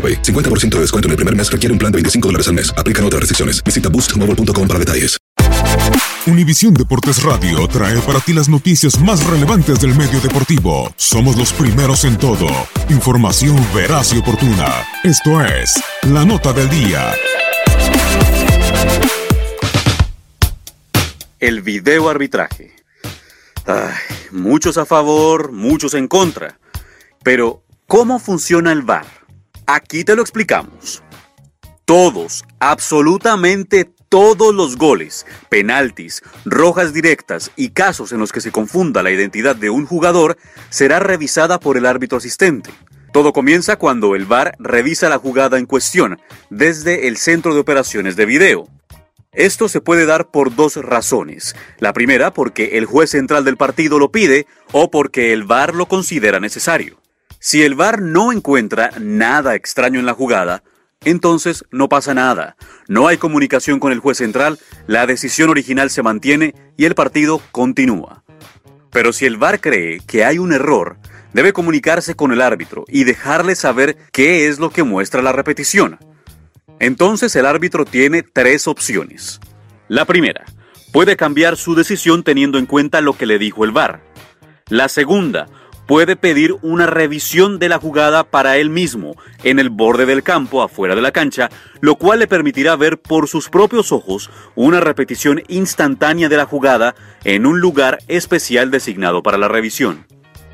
AroPay. 0.00 0.22
50% 0.22 0.76
de 0.76 0.80
descuento 0.80 1.08
en 1.08 1.10
el 1.10 1.16
primer 1.16 1.36
mes 1.36 1.52
requiere 1.52 1.72
un 1.74 1.78
plan 1.78 1.92
de 1.92 1.96
25 1.96 2.28
dólares 2.28 2.48
al 2.48 2.54
mes. 2.54 2.72
Aplican 2.78 3.04
otras 3.04 3.20
restricciones. 3.20 3.62
Visita 3.62 3.90
boostmobile.com 3.90 4.66
para 4.66 4.78
detalles. 4.78 5.20
Univisión 6.26 6.74
Deportes 6.74 7.22
Radio 7.22 7.66
trae 7.66 7.98
para 8.02 8.20
ti 8.20 8.34
las 8.34 8.48
noticias 8.48 9.00
más 9.00 9.24
relevantes 9.26 9.80
del 9.80 9.94
medio 9.94 10.20
deportivo. 10.20 10.92
Somos 10.96 11.36
los 11.36 11.52
primeros 11.52 12.04
en 12.04 12.18
todo. 12.18 12.46
Información 12.90 13.56
veraz 13.74 14.12
y 14.12 14.18
oportuna. 14.18 14.84
Esto 15.02 15.42
es 15.42 15.82
La 16.02 16.24
Nota 16.24 16.52
del 16.52 16.68
Día. 16.68 17.14
El 21.38 21.62
video 21.62 22.10
arbitraje. 22.10 22.74
Ay, 23.64 23.94
muchos 24.30 24.76
a 24.76 24.84
favor, 24.84 25.52
muchos 25.52 25.94
en 25.94 26.06
contra. 26.06 26.58
Pero, 27.22 27.62
¿cómo 27.86 28.18
funciona 28.18 28.72
el 28.72 28.82
VAR? 28.82 29.19
Aquí 29.72 30.02
te 30.02 30.16
lo 30.16 30.22
explicamos. 30.22 31.00
Todos, 31.84 32.44
absolutamente 32.58 33.88
todos 34.08 34.52
los 34.52 34.76
goles, 34.76 35.26
penaltis, 35.48 36.22
rojas 36.44 36.92
directas 36.92 37.52
y 37.54 37.68
casos 37.68 38.10
en 38.10 38.18
los 38.18 38.32
que 38.32 38.40
se 38.40 38.50
confunda 38.50 39.04
la 39.04 39.12
identidad 39.12 39.54
de 39.54 39.70
un 39.70 39.86
jugador 39.86 40.38
será 40.70 40.98
revisada 40.98 41.60
por 41.60 41.76
el 41.76 41.86
árbitro 41.86 42.18
asistente. 42.18 42.72
Todo 43.12 43.32
comienza 43.32 43.76
cuando 43.76 44.16
el 44.16 44.24
VAR 44.24 44.56
revisa 44.58 45.08
la 45.08 45.18
jugada 45.18 45.56
en 45.56 45.66
cuestión 45.66 46.20
desde 46.50 47.06
el 47.06 47.16
centro 47.16 47.54
de 47.54 47.60
operaciones 47.60 48.16
de 48.16 48.26
video. 48.26 48.66
Esto 49.30 49.68
se 49.68 49.80
puede 49.80 50.04
dar 50.04 50.32
por 50.32 50.56
dos 50.56 50.74
razones. 50.78 51.54
La 51.78 51.92
primera 51.92 52.32
porque 52.32 52.76
el 52.76 52.86
juez 52.86 53.10
central 53.10 53.44
del 53.44 53.56
partido 53.56 54.00
lo 54.00 54.10
pide 54.10 54.48
o 54.72 54.90
porque 54.90 55.32
el 55.32 55.44
VAR 55.44 55.76
lo 55.76 55.86
considera 55.86 56.40
necesario. 56.40 56.99
Si 57.42 57.62
el 57.62 57.74
VAR 57.74 58.02
no 58.02 58.32
encuentra 58.32 58.90
nada 59.00 59.54
extraño 59.54 59.98
en 59.98 60.04
la 60.04 60.12
jugada, 60.12 60.62
entonces 61.02 61.64
no 61.70 61.88
pasa 61.88 62.12
nada. 62.12 62.54
No 62.86 63.08
hay 63.08 63.16
comunicación 63.16 63.80
con 63.80 63.92
el 63.92 63.98
juez 63.98 64.18
central, 64.18 64.58
la 64.86 65.06
decisión 65.06 65.48
original 65.48 65.88
se 65.88 66.02
mantiene 66.02 66.54
y 66.76 66.84
el 66.84 66.94
partido 66.94 67.40
continúa. 67.50 68.24
Pero 68.92 69.14
si 69.14 69.24
el 69.24 69.38
VAR 69.38 69.58
cree 69.58 70.00
que 70.06 70.22
hay 70.22 70.38
un 70.38 70.52
error, 70.52 70.98
debe 71.32 71.54
comunicarse 71.54 72.14
con 72.14 72.30
el 72.30 72.42
árbitro 72.42 72.84
y 72.88 73.04
dejarle 73.04 73.54
saber 73.54 73.96
qué 74.12 74.46
es 74.46 74.58
lo 74.58 74.68
que 74.68 74.82
muestra 74.82 75.22
la 75.22 75.32
repetición. 75.32 75.98
Entonces 76.78 77.34
el 77.36 77.46
árbitro 77.46 77.86
tiene 77.86 78.22
tres 78.22 78.68
opciones. 78.68 79.40
La 79.88 80.04
primera, 80.04 80.44
puede 80.92 81.16
cambiar 81.16 81.56
su 81.56 81.74
decisión 81.74 82.22
teniendo 82.22 82.58
en 82.58 82.66
cuenta 82.66 83.00
lo 83.00 83.14
que 83.16 83.24
le 83.24 83.38
dijo 83.38 83.64
el 83.64 83.72
VAR. 83.72 84.02
La 84.68 84.90
segunda, 84.90 85.46
puede 85.90 86.14
pedir 86.14 86.54
una 86.62 86.86
revisión 86.86 87.58
de 87.58 87.68
la 87.68 87.80
jugada 87.80 88.22
para 88.22 88.58
él 88.58 88.70
mismo 88.70 89.16
en 89.42 89.58
el 89.58 89.70
borde 89.70 90.06
del 90.06 90.22
campo, 90.22 90.62
afuera 90.62 90.94
de 90.94 91.00
la 91.00 91.10
cancha, 91.10 91.50
lo 91.80 91.96
cual 91.96 92.20
le 92.20 92.28
permitirá 92.28 92.76
ver 92.76 93.00
por 93.00 93.26
sus 93.26 93.48
propios 93.48 93.90
ojos 93.90 94.30
una 94.54 94.78
repetición 94.78 95.42
instantánea 95.48 96.28
de 96.28 96.36
la 96.36 96.46
jugada 96.46 96.94
en 97.24 97.44
un 97.44 97.58
lugar 97.58 97.98
especial 98.06 98.70
designado 98.70 99.24
para 99.24 99.36
la 99.36 99.48
revisión. 99.48 100.06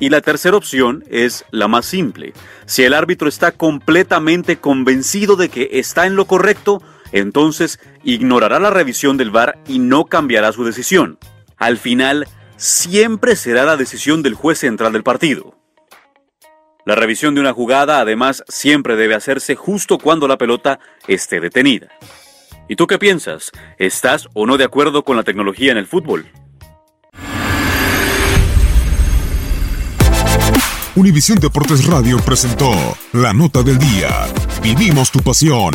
Y 0.00 0.08
la 0.08 0.22
tercera 0.22 0.56
opción 0.56 1.04
es 1.10 1.44
la 1.50 1.68
más 1.68 1.84
simple. 1.84 2.32
Si 2.64 2.84
el 2.84 2.94
árbitro 2.94 3.28
está 3.28 3.52
completamente 3.52 4.56
convencido 4.56 5.36
de 5.36 5.50
que 5.50 5.68
está 5.72 6.06
en 6.06 6.16
lo 6.16 6.24
correcto, 6.24 6.82
entonces 7.12 7.80
ignorará 8.02 8.60
la 8.60 8.70
revisión 8.70 9.18
del 9.18 9.30
VAR 9.30 9.58
y 9.68 9.78
no 9.78 10.06
cambiará 10.06 10.52
su 10.52 10.64
decisión. 10.64 11.18
Al 11.58 11.76
final, 11.76 12.26
siempre 12.58 13.36
será 13.36 13.64
la 13.64 13.76
decisión 13.76 14.22
del 14.22 14.34
juez 14.34 14.58
central 14.58 14.92
del 14.92 15.04
partido. 15.04 15.54
La 16.84 16.94
revisión 16.94 17.34
de 17.34 17.40
una 17.40 17.52
jugada, 17.52 18.00
además, 18.00 18.44
siempre 18.48 18.96
debe 18.96 19.14
hacerse 19.14 19.54
justo 19.54 19.98
cuando 19.98 20.26
la 20.26 20.38
pelota 20.38 20.80
esté 21.06 21.40
detenida. 21.40 21.88
¿Y 22.68 22.76
tú 22.76 22.86
qué 22.86 22.98
piensas? 22.98 23.50
¿Estás 23.78 24.28
o 24.34 24.46
no 24.46 24.58
de 24.58 24.64
acuerdo 24.64 25.04
con 25.04 25.16
la 25.16 25.22
tecnología 25.22 25.72
en 25.72 25.78
el 25.78 25.86
fútbol? 25.86 26.30
Univisión 30.94 31.38
Deportes 31.38 31.86
Radio 31.86 32.18
presentó 32.18 32.72
La 33.12 33.32
Nota 33.32 33.62
del 33.62 33.78
Día. 33.78 34.26
Vivimos 34.62 35.12
tu 35.12 35.20
pasión. 35.20 35.74